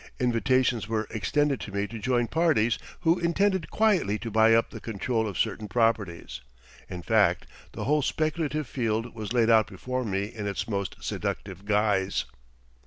[0.19, 4.79] Invitations were extended to me to join parties who intended quietly to buy up the
[4.79, 6.41] control of certain properties.
[6.89, 11.65] In fact the whole speculative field was laid out before me in its most seductive
[11.65, 12.25] guise.